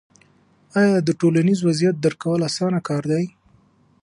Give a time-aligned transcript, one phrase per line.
[0.79, 3.25] آیا د ټولنیز وضعیت درک کول اسانه کار دی؟